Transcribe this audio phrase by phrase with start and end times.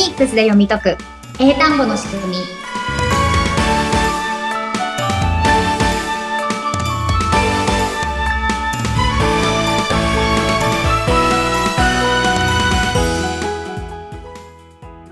[0.00, 0.96] ニックスで読み解く。
[1.38, 2.36] 英単語の仕組み。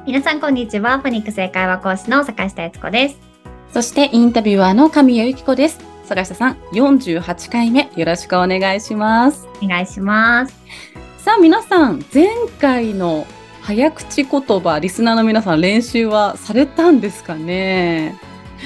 [0.06, 1.00] 皆さんこんにちは。
[1.00, 3.18] フォニックス英会話講師の坂下悦子です。
[3.74, 5.80] そしてインタビュアーの神谷由紀子です。
[6.06, 9.46] 坂下さん48回目よろしくお願いします。
[9.62, 10.54] お願いします。
[11.18, 12.26] さあ皆さん前
[12.58, 13.26] 回の
[13.68, 18.14] 早口言葉リスナーの皆さん練習はされたんですかね？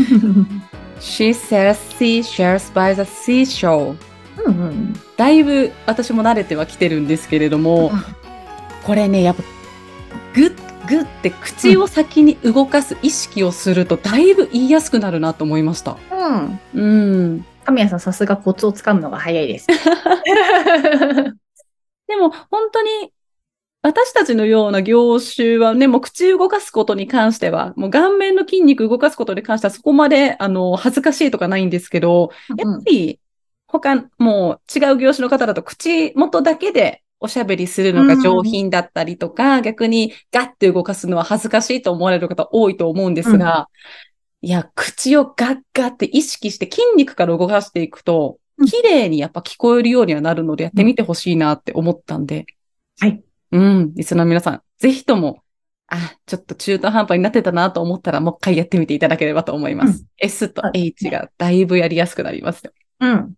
[1.01, 3.97] She sells seashells by the seashore.
[4.47, 4.95] うんうん。
[5.16, 7.91] だいぶ私も慣れてはきてるんですけれども、
[8.84, 9.42] これねやっぱ
[10.34, 10.55] グッ
[10.88, 15.97] グッって口を先に動かす意識をするとだいぶ言いやすくなるなと思いました。
[16.12, 16.61] うん。
[16.75, 16.87] う
[17.39, 17.45] ん。
[17.64, 19.66] 神谷さんさすがコツをつかむのが早いです。
[19.66, 19.75] で
[22.14, 23.11] も本当に
[23.83, 33.19] 私たちのような業種はね、もう口動かすことに関しては、もう顔面の筋肉動かすことに関してはそこまであの恥ずかしいとかないんですけど、やっぱり
[33.67, 43.69] 他、もう違う業種の方だと口元だけでおしゃべりするのが上品だったりとか、逆にガッて動かすのは恥ずかしいと思われる方多いと思うんですが、
[44.43, 52.47] いや、口をガッガッって意識して筋肉から動かしていくと、うん綺麗にやっぱ聞こえるようにはなるのでやってみてほしいなって思ったんで。
[53.01, 53.21] はい。
[53.53, 53.95] うん。
[53.95, 55.42] リスナーの皆さん、ぜひとも、
[55.86, 60.00] あ、ちょっっと中途半端になってたなと思ったら、もう一回やってみていただければと思います。
[60.00, 62.72] うん S と H がだいぶやりやすくなりますよ。
[63.00, 63.34] うんっ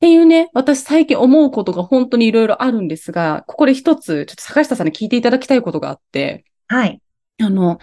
[0.00, 7.00] ていうね、私最近思うことが本当にいろいろあるんですが、ここで一つ、ちょっと坂下さんに聞いていただきたいことがあって、はい
[7.40, 7.78] あの、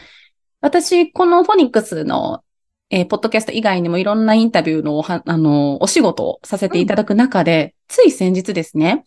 [0.60, 2.44] 私、このフォニックスの、
[2.92, 9.06] えーポッドキャスト以外にもいろんなインタビューのおは、あの、お仕事をさせていただく中で、つい先日ですね、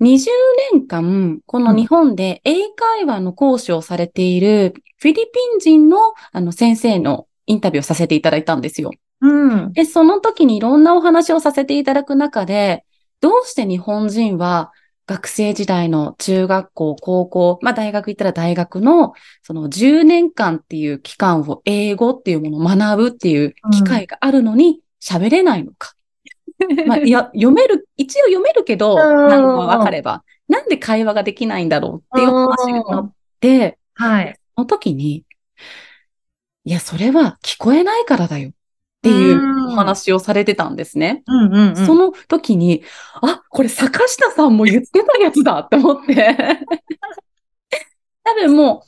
[0.00, 0.30] 20
[0.72, 5.22] 年間、この日本で英会話の講師をされているフィリピ
[5.56, 5.98] ン人の
[6.32, 8.92] あの先生のインタビューをさせていただいたんですよ。
[9.20, 9.32] う
[9.66, 12.84] んで、その時にいろんなお話をさせていただく中で、
[13.20, 14.70] どうして日本人は
[15.08, 25.94] 学生時代の中学校、高校、まあ大学行ったら大学のその10年間っていう期間を英語っていうものを学ぶっていう機会があるのに喋れないのか。
[26.86, 29.28] まあ、 いや、読める、一応読めるけど、うん。
[29.28, 34.38] 何語がわかれば、なんで会話ができないんだろうっていう話がなって、はい。
[34.56, 35.24] その時に、
[36.64, 38.52] いや、それは聞こえないからだよっ
[39.02, 41.22] ていうお話をされてたんですね。
[41.26, 41.76] うんうんうん。
[41.76, 42.82] その時に、
[43.22, 46.36] あ、これ坂下さんも言ってたやつだって思って。
[48.24, 48.82] 多分も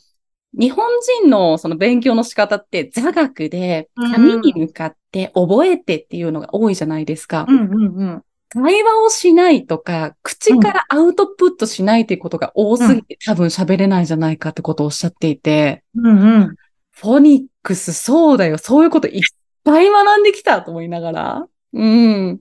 [0.54, 0.84] う、日本
[1.22, 4.12] 人のその勉強の仕方って座学でうん。
[4.12, 7.46] 紙に向かって覚えてっていうのが多いじゃないですか。
[7.48, 16.56] うんうんうん会話をしないとか、口からアウトプットしないっていうことが多すぎて、多分喋れないんじゃないかってことをおっしゃっていて、うんうん
[16.90, 18.58] フォニックス、そうだよ。
[18.58, 19.22] そういうこといっ
[19.62, 21.46] ぱい学んできたと思いながら。
[21.72, 22.40] うん。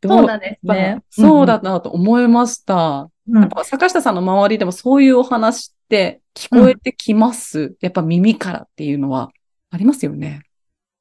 [0.00, 1.02] どそうなんですね。
[1.10, 3.10] そうだなと思いました。
[3.28, 7.76] うんやっぱ坂下さんの周りでもそういうお話って聞こえてきます？
[7.82, 9.30] やっぱ耳からっていうのは
[9.70, 10.40] ありますよね。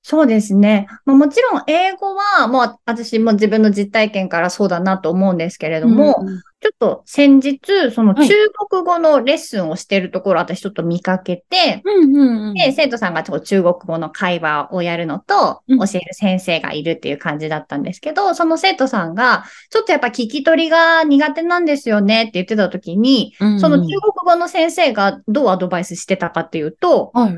[0.02, 0.88] そうですね。
[1.06, 8.34] まあ、もちろん英語はもう私も自分の実体験からそうだなと思うんですけれども、うんちょっと先日、そのはい中
[8.70, 12.54] 国語のレッスンをしてるところ、私ちょっと見かけて、うんうんうん。
[12.54, 27.38] で、生徒さんがちょっと中国語の会話をやるのと、うん教える先生がいるっていう感じだったんですけど、その生徒さんが、ちょっとやっぱ聞き取りが苦手なんですよねって言ってた時に、うんうんその中国語の先生がどうアドバイスしてたかっていうと、はい。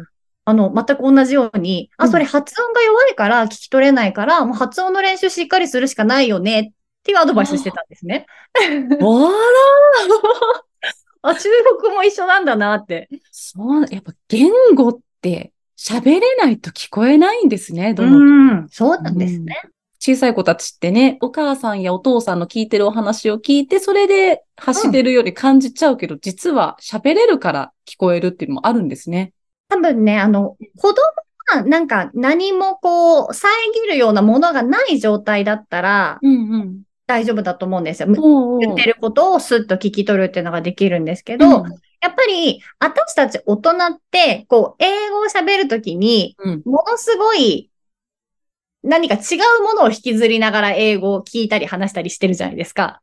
[0.52, 6.72] あの、全く同じように、あ、うんそれ発音が弱いから聞き取れないから、もう発音の練習しっかりするしかないよねっ
[7.04, 8.26] ていうアドバイスしてたんですね。
[9.00, 9.36] わら
[11.32, 13.08] あ、中国も一緒なんだなって。
[13.32, 18.22] そう、やっぱ言語って喋れないと聞こえないんですね、どのう
[18.64, 19.56] ん、そうなんですね。
[20.00, 29.32] 小さい子たちってね、お母さんやお父さんの聞いてるお話を聞いて、それで走ってるように感じちゃうけど、実は喋れるから聞こえるっていうのもあるんですね。
[29.72, 31.02] 多分ね、あの、子供
[31.54, 33.50] がなんか何もこう、遮
[33.88, 36.82] るようなものがない状態だったらうんうん。
[37.08, 38.10] 大丈夫だと思うんですよ。
[38.10, 47.70] おうおう言ってることをスッと聞き取るっていうのができるんですけど、うんやっぱり私たち大人って、こう、英語を喋るときに、うんものすごい
[48.84, 53.02] 何か違うものを引きずりながら英語を聞いたり話したりしてるじゃないですか。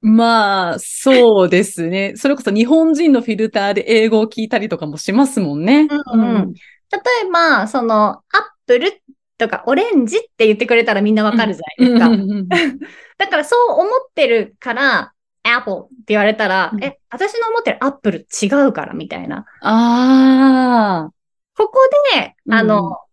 [0.00, 2.14] まあ、そうですね。
[2.16, 5.88] それこそ日本人のフィルターで英語を聞いたりとかもしますもんね。
[6.12, 6.54] うんうん
[6.90, 6.98] 例
[7.28, 8.22] えば、その、アッ
[8.66, 9.02] プル
[9.36, 12.08] とかオレンジって言ってくれたらみんなわかるじゃないですか。
[12.08, 12.48] うんうんうん
[13.18, 15.12] だからそう思ってるから、
[15.42, 19.44] apple って言われたら、うんえ、私の思ってるアップル違うからみたいな。
[19.60, 21.10] ああ。
[21.56, 21.78] ここ
[22.14, 23.07] で、あの、うん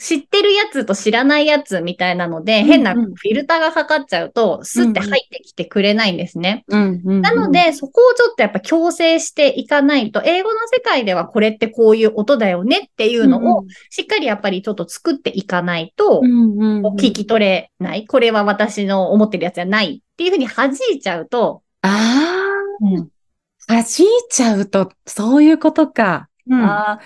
[0.00, 6.64] 知ってるやつと知らないやつみたいなので、うん変なフィルターがかかっちゃうと、スッて入ってきてくれないんですね。
[6.68, 7.20] うんうん。
[7.20, 18.06] なの、で、そこをちょっとやっぱ強制していかないと、英語の世界ではこれってこういう音だよねっていうのを、しっかりやっぱりちょっと作っていかないとう、んうんうん、聞き取れない。
[18.06, 22.50] これは私の思ってるやつじゃないっていうふうに弾いちゃうと、あ
[22.80, 23.08] うん
[23.68, 23.84] あ、弾い
[24.30, 26.28] ちゃうと、そういうことか。
[26.50, 27.00] ああ、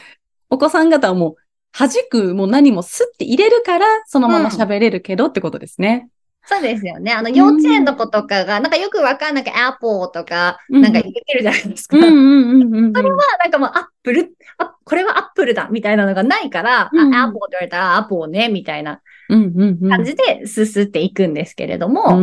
[0.51, 1.35] お子さん方はもう、
[1.73, 6.09] 弾くも何もスッて入れるから、そのまま喋れるけどってことですね。
[6.45, 7.13] そうですよね。
[7.13, 11.99] あの、幼稚園の子とかが、なんかよくわかんない、アップルとか、うんなんか言ってるじゃないですか。
[11.99, 12.93] うんうんうんうん。
[12.95, 19.91] それはなんかもうアップル、あ、これはアップルだみたいなのがないから、うんあアップルって言われたらアップルね、みたいなうんうんうん。
[19.91, 22.19] 感じで進っていくんですけれども、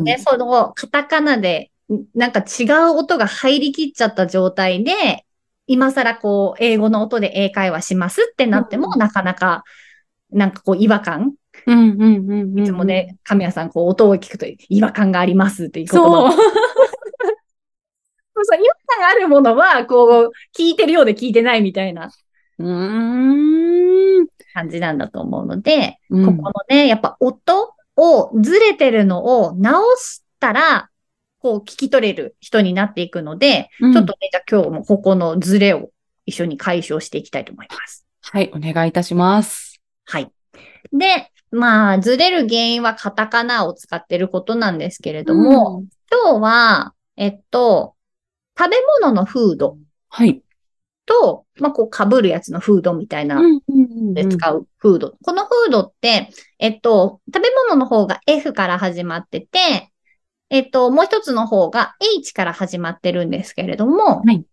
[0.00, 5.24] ね、そのカタカナで、んなんか違う音が入りきっちゃった状態で、
[5.66, 9.64] 今更こう、英語の音で英会話しますってなっても、うんなかなか、
[10.30, 11.32] なんかこう、違和感
[11.66, 12.60] うんうんうんうん。
[12.60, 16.32] いつもね、神谷さん、こう、音を聞くと違和感がありますっていう言そう葉。。
[16.32, 16.42] そう
[18.44, 22.10] そう、違和感あるものは、こう、聞いてるようで聞いてないみたいな
[22.58, 24.26] うーん。
[24.54, 30.90] 感じなんだと思うので、うんここのね、やっぱ音をずれてるのを直したら、
[31.46, 35.90] こう聞き取れる人になっていくので、うんちょっとね、じゃあ今日もここのズレを
[36.24, 38.04] 一緒に解消していきたいと思います。
[38.20, 39.80] はい、お願いいたします。
[40.06, 40.32] はい。
[40.92, 47.94] で、まあ、ずれる原因はカタカナを使ってることなんですけれども、うん、今日は、えっと、
[48.58, 49.78] 食べ物のフード
[50.08, 50.42] はい。
[51.04, 53.40] と、まあ、こう被るやつのフードみたいな
[54.14, 55.14] で使うフード。
[55.22, 59.92] このフードって、えっと、食べ物の方が F から始まってて、
[60.50, 64.44] えっと、もう一つの方が H から始まってるんですけれども、はい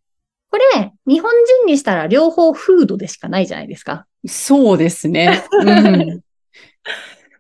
[0.54, 4.06] これ、日本人にしたら両方フードでしかないじゃないですか。
[4.28, 5.44] そうですね。
[5.50, 6.22] うん。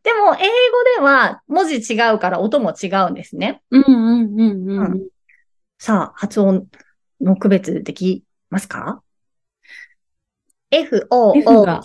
[0.01, 0.45] でも、英語
[0.97, 3.61] では文字違うから音も違うんですね。
[3.69, 5.07] うんうんうんうん。
[5.77, 6.65] さあ、発音
[7.21, 9.03] の区別できますか
[10.71, 11.83] ?F, O, F O, が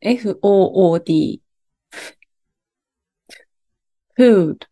[0.00, 1.42] F-O-O-D。
[4.16, 4.66] food.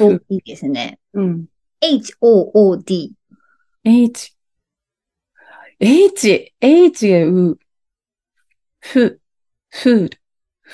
[0.00, 0.98] O, D ですね。
[1.12, 1.46] うん。
[1.80, 3.12] H, O, O, D。
[3.84, 4.34] H。
[5.78, 7.58] H、H がう。
[8.80, 9.20] ふ、
[9.72, 10.16] food.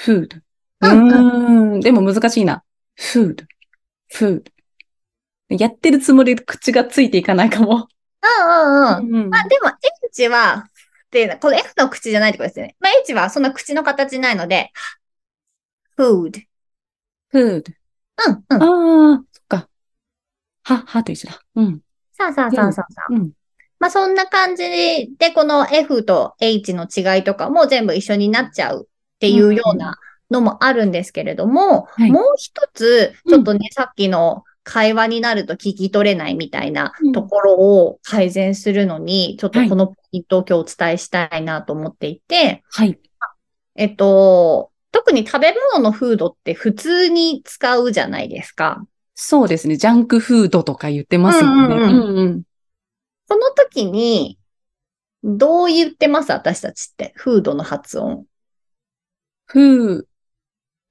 [0.06, 0.42] う
[0.80, 1.80] うんーん。
[1.80, 2.62] でも難しいな。
[2.98, 3.44] food,
[4.12, 4.50] food.
[5.48, 7.88] やってるつもりで口がついていかないかも。
[8.22, 8.42] う
[8.98, 9.24] んうんうん。
[9.24, 9.70] うんまあ、でも
[10.10, 10.68] H は、
[11.10, 12.76] で、この F の口じゃないってことですよね。
[12.80, 14.72] まあ、H はそんな口の形ないので、
[15.96, 16.42] food。
[17.32, 17.72] food.
[18.26, 19.12] うん、うん。
[19.12, 19.68] ああ、そっか。
[20.62, 21.40] は、はと一緒だ。
[21.56, 21.80] うん。
[22.12, 23.12] さあさあさあさあさあ。
[23.12, 23.30] うん。
[23.78, 24.62] まあ、そんな感じ
[25.18, 29.98] で、この F と H の違いとかも全部一緒になっちゃうっていうような
[30.30, 42.98] のもあるんですけれども、はいもう一つ、ちょっとね、さっきの会話になると聞き取れないみたいなうんところを改善するのに、ちょっとはいこのポイントを今日お伝えしたいなと思っていて、はい。
[43.76, 48.82] えっと、特に食べ物のフードって普通に使うじゃないですか。
[49.14, 49.76] そうですね。
[49.76, 51.74] ジャンクフードとか言ってますもんね。
[51.76, 52.42] うんうんうんうん。
[53.28, 54.38] その時に、
[55.22, 56.32] どう言ってます？
[56.32, 57.12] 私たちって。
[57.14, 58.24] フードの発音。
[59.44, 60.04] フー、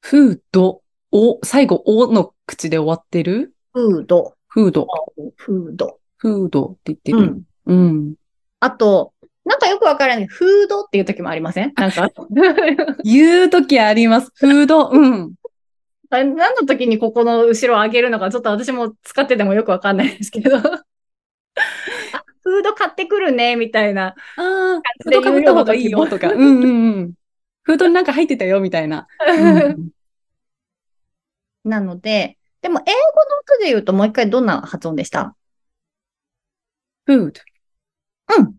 [0.02, 3.56] フード、お、最後、おの口で終わってる？
[3.74, 4.36] フード。
[4.48, 4.88] フード、
[5.36, 6.00] フード。
[6.18, 7.44] フードって言ってる。
[7.66, 7.80] うん。
[7.80, 8.14] うん。
[8.60, 9.15] あと、
[9.46, 10.28] なんかよくわからない。
[10.28, 11.74] フードっていう時もありません？
[11.76, 12.10] なんか。
[13.04, 14.32] 言うときあります。
[14.36, 15.34] フード、うん。
[16.10, 20.58] 何の時にここの後ろを上げるのか、ちょっと私も使っててもよくわかんないですけど。
[20.58, 20.62] あ
[22.44, 24.08] フード買ってくるね、みたいな。
[24.08, 26.30] ああ、フーでドかぶった方がいいよとか。
[26.34, 27.14] うんうんうん。
[27.64, 29.08] フードになんか入ってたよみたいな。
[29.28, 29.90] うん
[31.64, 35.36] なので、でも英語の音で言うともう一回どんな発音でした？
[37.08, 37.42] フード。
[38.38, 38.56] うん。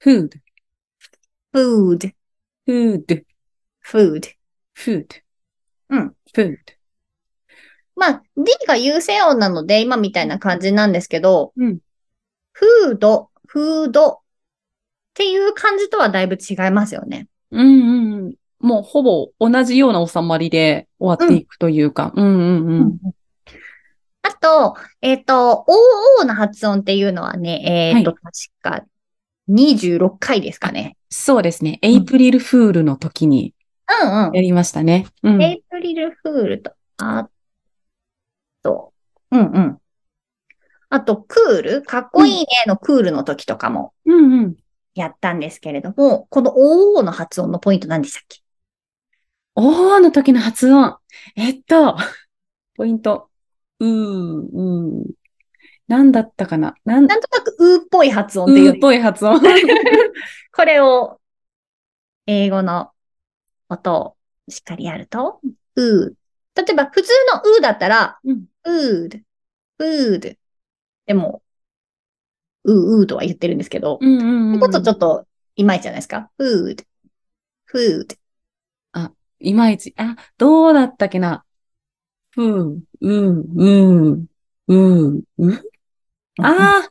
[0.00, 0.38] フード。
[1.52, 2.12] food,
[2.66, 3.16] フード。
[3.84, 4.28] food.
[4.74, 5.96] フード。
[5.96, 6.08] うん。
[6.32, 6.56] フード。
[7.96, 11.78] まあ、D が優勢音なので、今みたいな感じなんですけど、うん。
[12.52, 14.18] フード、フードっ
[15.14, 17.26] ていう感じとはだいぶ違いますよね。
[17.50, 18.34] うんうんうん。
[18.60, 22.12] もうほぼ同じような収まりで終わっていくというか。
[22.14, 22.28] うんう
[22.60, 22.98] んうん。
[24.22, 25.64] あと、えっ、と、
[26.20, 28.84] OO の発音っていうのはね、えっ、と、確か
[29.48, 30.96] 26回ですかね。
[31.10, 31.78] そうですね。
[31.82, 33.54] エイプリルフールの時に
[34.02, 34.42] うんうんや。
[34.42, 35.06] りましたね。
[35.22, 35.42] うん。
[35.42, 37.28] エイプリルフールと、あ
[38.62, 38.92] と、
[39.30, 39.78] うんうん。
[40.90, 44.56] あと、クール、かっこいいねのクールの時とかもうんうん。
[44.94, 48.40] やったんですけれども、この OO の発音のポイント何でしたっけ？
[49.54, 50.96] おーの時の発音。
[51.36, 51.96] えっと、
[52.76, 53.28] ポイント。
[53.80, 55.17] うー、うー。
[55.88, 56.74] なんだったかな？
[56.84, 59.40] なん、なんとなくうーっぽい発音っていううーっぽい発音。
[60.52, 61.20] これを、
[62.26, 62.90] 英語の
[63.68, 64.16] 音を
[64.48, 65.40] しっかりやると、
[65.74, 66.14] うー。
[66.54, 69.22] 例えば、普通のうーだったら、うんうー、
[69.78, 70.36] うー。
[71.06, 71.42] でも、
[72.64, 74.60] うー、うーとは言ってるんですけど、うんうんうん。
[74.60, 75.26] ちょっとちょっと、
[75.56, 76.84] いまいちじゃないですか？food,
[77.72, 78.16] food.
[79.40, 79.94] いまいち。
[79.96, 81.44] あ、どうだったっけな？
[82.30, 83.70] ふう、うん、う
[84.10, 84.26] ん、
[84.66, 84.76] う
[85.12, 85.62] ん、うん。
[86.42, 86.90] ああ、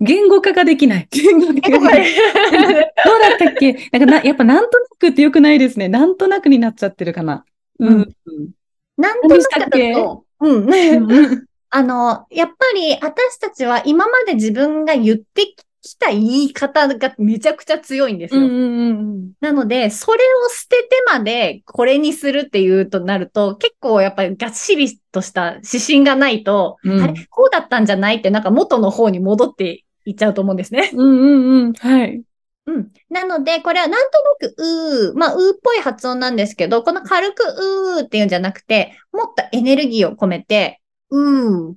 [0.00, 1.08] 言語化ができない。
[1.10, 2.14] 言語化ができない。
[2.54, 3.72] どうだったっけ？
[3.92, 5.88] なんかな、やっぱなんとなくってよくないですね。
[5.88, 7.44] なんとなくになっちゃってるかな。
[7.78, 7.88] うん。
[7.88, 8.50] うん
[8.98, 10.66] なんとなくだと、うん。
[10.72, 18.40] うん あの、やっぱり私たちは今まで自分が言ってきた言い方がめちゃくちゃ強いんですよ。
[18.40, 28.16] うんうんなので、それを捨ててまでこれにするっていうとなると、結構やっぱりがっしりとした指針がないと、うんあれ、こうだったんじゃない？
[28.16, 30.90] ってなんか元の方に戻っていっちゃうと思うんですね。
[30.94, 31.00] うん。
[31.00, 31.72] うんうんうん。
[31.74, 32.22] はい。
[32.66, 32.92] うん。
[33.10, 41.74] なので、これはなんとなく、うー、まあ、うーっぽい発音なんですけど、この軽くうーっていうんじゃなくて、もっとエネルギーを込めて、うー、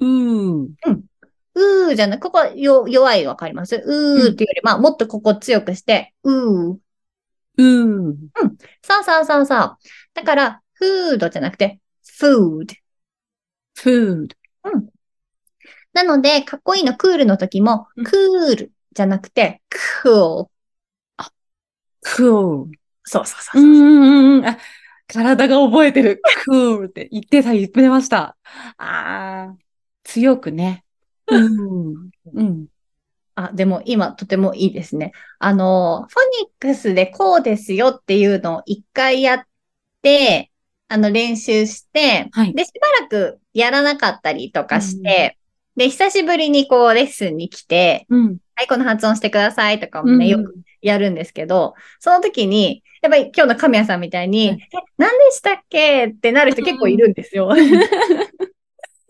[0.00, 0.70] うん。
[1.88, 3.76] うーじゃない、ここよ弱いわかります？
[3.76, 6.78] うーっていうより、まあ、もっとここ強くして、うー。
[7.58, 8.16] うん。
[8.82, 9.78] さあさあさあさあ。
[10.14, 12.74] だから、フードじゃなくて、food。
[13.76, 14.28] food.
[15.92, 19.60] なので、かっこいいのクールの時もうん、クールじゃなくて、
[20.04, 20.48] cool。
[22.04, 22.66] cool.
[23.02, 23.64] そうそうそうう。
[23.64, 24.46] んうんうんうん。
[24.46, 24.58] あ、
[25.08, 26.22] 体が覚えてる。
[26.48, 28.36] cool って言ってた、言ってました。
[28.76, 29.56] ああ、
[30.04, 30.84] 強くね。
[31.30, 32.10] うん。
[32.34, 32.66] うん。
[33.34, 35.12] あ、でも今とてもいいですね。
[35.38, 39.42] あの、フォニックスでこうですよっていうのを一回やっ
[40.02, 40.50] て、
[40.88, 45.38] あの練習して、はいで、しばらくやらなかったりとかして、
[45.76, 48.36] で、久しぶりにこうレッスンに来て、うん。
[48.56, 56.06] はい、この発音してくださいとかもうんね、よくやるんですけど、その時に、やっぱり今日の神谷さんみたいに、はいえ、何でしたっけ？
[56.06, 57.54] ってなる人結構いるんですよ。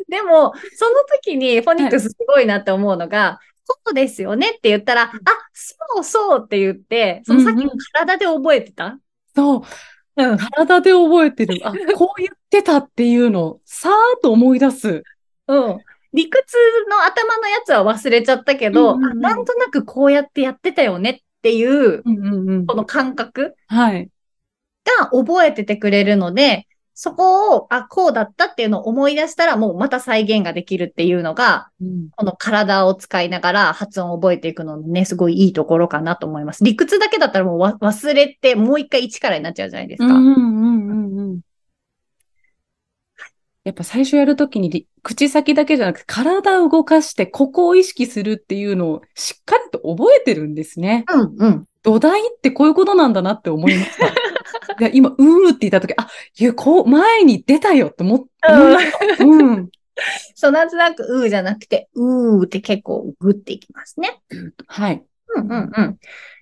[0.08, 5.10] でも、その時にフォニックスすごいなって思うのが、そうですよねって言ったら、あ、
[5.52, 8.98] そうそうって言って、そのさっきの体で覚えてた？
[9.34, 9.62] そう。
[10.16, 10.38] うん。
[10.38, 11.60] 体で覚えてる。
[11.64, 15.02] あ、 こう言ってたっていうのを、さーっと思い出す。
[15.48, 15.78] うん。
[16.14, 16.56] 理屈
[16.88, 22.74] の頭のやつは忘れちゃったけど、うんうんうんあなんとなくこうやってやってたよねっていう、うんうんうんこ。
[22.74, 24.08] の感覚はい。
[25.00, 26.66] が覚えててくれるので、
[27.00, 36.64] そこを、あ、こうだったっていうのを思い出したら、もうまた再現ができるっていうのが、うんこの体を使いながら発音を覚えていくののね、すごいいいところかなと思います。
[36.64, 40.06] 理屈だけだったらもうわ忘れて、もう一回一からになっちゃうじゃないですか。
[40.06, 41.40] うんうんうんうんうん。
[43.62, 51.04] やっぱ最初やるときにり口先だけじゃなくて体を動かしてここを意識するっていうのをしっかりと覚えてるんですね。
[51.12, 51.64] うん、うん。
[51.84, 54.12] 土台ってこういうことなんだなって思いました。
[54.92, 58.54] 今、うーって言ったとき、あ、いや、こう、前に出たよって思った。
[59.24, 59.68] うん。
[60.34, 64.20] そう、なんとなく、うーじゃなくて、うーって結構グっていきますね。
[64.66, 65.04] はい。
[65.34, 65.98] うんうんうん。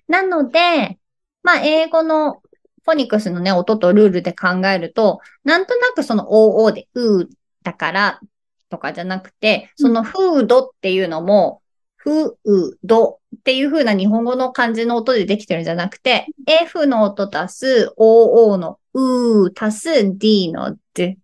[0.08, 0.98] なので、
[1.42, 2.42] まあ、英語の
[2.84, 7.28] フォニックスのね、音とルールで考えると、なんとなくその OO で、うー
[7.62, 8.20] だから
[8.68, 11.62] とかじゃなくて、そのフードっていうのも、
[11.96, 21.18] フードっていう風な日本語の漢字の音でできてるんじゃなくて、F の音足す OO のうー足す D の D。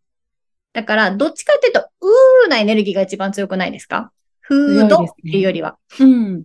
[0.72, 4.10] だから、どっちかっていうと、うーなエネルギーが一番強くないですか？
[4.40, 5.76] フードっていうよりは。
[6.00, 6.44] うん。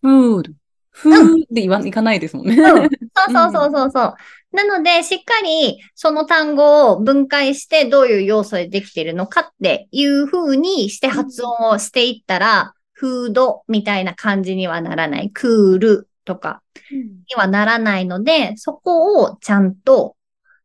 [0.00, 0.52] フード。
[0.90, 2.54] フーって言わ、いかないですもんね。
[2.54, 2.62] うん。
[2.62, 2.88] そう
[3.32, 4.14] そうそうそうそう。
[4.52, 15.30] なので、しっかりその単語を分解してどういう要素でできているのかっていう風にして発音をしていったら、フードみたいな感じにはならない。
[15.30, 20.16] クールとかにはならないので、そこをちゃんと、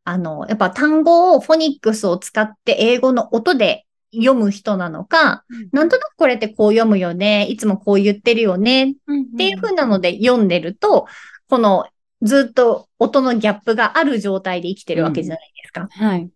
[0.05, 8.95] あの、やっぱ単語をフォニックスを使って英語の音で読む人なのか、なんとなくこれってこう読むよね、いつもこう言ってるよねっ
[9.37, 11.07] ていう風なので読んでると、
[11.49, 11.85] この
[12.21, 15.89] ずっと音のギャップがある状態で生きてるわけじゃないですか。
[15.91, 16.29] はい。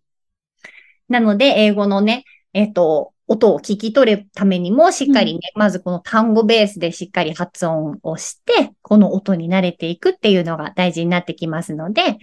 [1.07, 12.17] なので、英語のね、えっ、と、音を聞き取るためにもしっかりね、まずこの単語ベースでしっかり発音をして、この音に慣れていくっていうのが大事になってきますので、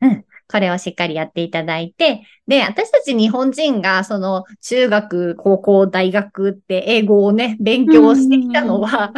[0.00, 0.24] うん。
[0.48, 9.12] これをしっかりやっていただいて、で、私たち日本人が、その、中学、高校、大学って英語をね、勉強してきたのは、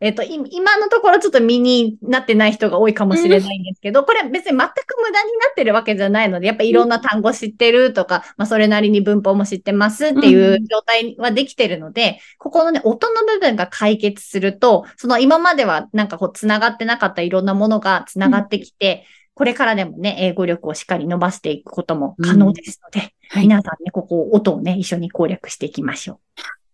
[0.00, 4.60] えっと、今のところちょっと身になってない人が多いかもしれないんですけど、これ別に全く
[5.00, 23.06] 無駄になってるわけじゃないので、やっぱいろんな単語知ってるとか、まあそれなりに文法も知ってますっていう状態はできてるので、ここのね、音の部分が解決すると、その今まではなんかこう繋がってなかったいろんなものが繋がってきて、これからでもね、英語力をしっかり伸ばしていくことも可能ですので、うん。
[23.28, 26.18] はい、皆さんね、ここ音をね、一緒に攻略していきましょう。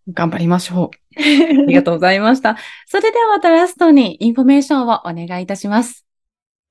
[0.09, 0.97] 頑張りましょう。
[1.21, 2.57] ありがとうございました。
[2.87, 6.07] それではまたラストにインフォメーションをお願いいたします。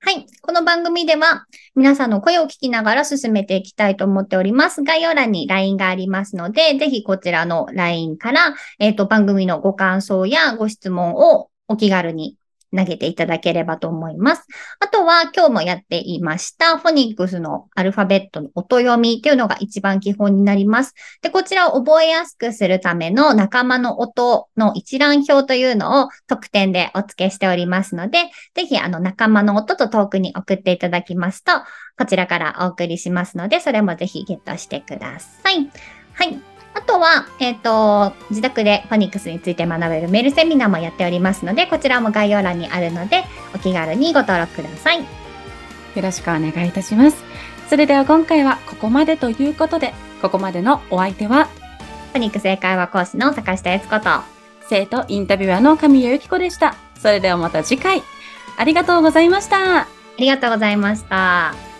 [0.03, 0.25] はい。
[0.41, 1.45] この番組では
[1.75, 4.81] 皆さんの声を聞きながら進めていきたいと思っております。
[4.81, 12.35] 概要欄に LINE がありますので、ぜひこちらの LINE から、えっ、ー、と、番組のご感想やご質問をお気軽に
[12.75, 14.45] 投げていただければと思います。
[14.79, 20.93] あとは今日もやっていましたフォニックスのアルファベットの音読みっていうのが一番基本になります。
[21.21, 28.19] で、こちらを覚えやすくするための仲間の音の一覧表というのを特典でお付けしておりますので、
[28.55, 31.51] ぜひあの仲間の音と遠くに送っていただきますと、
[31.97, 35.69] こちらからお送りしますので、それもぜひゲットしてください。
[36.13, 36.50] はい。
[36.73, 43.23] あとは、えっ、ー、と、自宅でファニックスについて学べるメールセミナーもやっておりますので、こちらも概要欄にあるので、
[43.53, 44.99] お気軽にご登録ください。
[44.99, 45.05] よ
[46.01, 47.23] ろしくお願いいたします。
[47.69, 51.45] それでは今回はここまでということで、ここまでのお相手は、
[52.13, 54.21] ファニックス英会話講師の坂下悦子と、
[54.69, 56.75] 生徒インタビュアーの神谷由紀子でした。
[56.97, 58.03] それではまた次回、
[58.57, 59.81] ありがとうございました。
[59.81, 59.87] あ
[60.17, 61.70] りがとうございました。